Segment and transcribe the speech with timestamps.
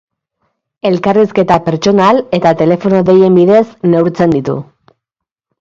[0.89, 3.63] Elkarrizketa pertsonal eta telefono deien bidez
[3.93, 4.57] neurtzen ditu.